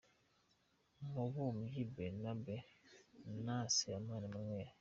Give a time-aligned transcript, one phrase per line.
[1.11, 2.57] Mubumbyi Bernabe
[3.45, 4.71] na Sebanani Emanuweli.